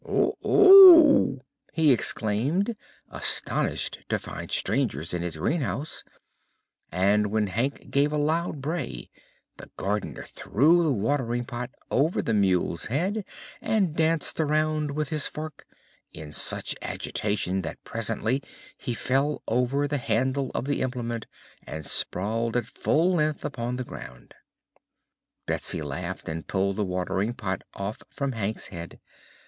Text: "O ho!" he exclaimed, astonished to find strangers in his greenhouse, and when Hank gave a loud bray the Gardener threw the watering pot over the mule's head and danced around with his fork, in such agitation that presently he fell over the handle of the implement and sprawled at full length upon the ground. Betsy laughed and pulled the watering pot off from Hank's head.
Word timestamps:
"O 0.03 0.33
ho!" 0.41 1.41
he 1.73 1.91
exclaimed, 1.91 2.75
astonished 3.11 3.99
to 4.09 4.17
find 4.17 4.49
strangers 4.51 5.13
in 5.13 5.21
his 5.21 5.37
greenhouse, 5.37 6.03
and 6.91 7.27
when 7.27 7.45
Hank 7.45 7.91
gave 7.91 8.11
a 8.11 8.17
loud 8.17 8.61
bray 8.63 9.11
the 9.57 9.69
Gardener 9.77 10.23
threw 10.23 10.81
the 10.81 10.91
watering 10.91 11.45
pot 11.45 11.69
over 11.91 12.23
the 12.23 12.33
mule's 12.33 12.87
head 12.87 13.23
and 13.61 13.95
danced 13.95 14.39
around 14.39 14.89
with 14.89 15.09
his 15.09 15.27
fork, 15.27 15.67
in 16.11 16.31
such 16.31 16.73
agitation 16.81 17.61
that 17.61 17.83
presently 17.83 18.41
he 18.79 18.95
fell 18.95 19.43
over 19.47 19.87
the 19.87 19.99
handle 19.99 20.49
of 20.55 20.65
the 20.65 20.81
implement 20.81 21.27
and 21.61 21.85
sprawled 21.85 22.57
at 22.57 22.65
full 22.65 23.11
length 23.13 23.45
upon 23.45 23.75
the 23.75 23.83
ground. 23.83 24.33
Betsy 25.45 25.83
laughed 25.83 26.27
and 26.27 26.47
pulled 26.47 26.77
the 26.77 26.83
watering 26.85 27.35
pot 27.35 27.61
off 27.75 27.99
from 28.09 28.31
Hank's 28.31 28.69
head. 28.69 28.99